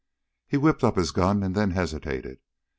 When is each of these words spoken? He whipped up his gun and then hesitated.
He 0.47 0.57
whipped 0.57 0.83
up 0.83 0.95
his 0.97 1.11
gun 1.11 1.43
and 1.43 1.53
then 1.53 1.69
hesitated. 1.69 2.39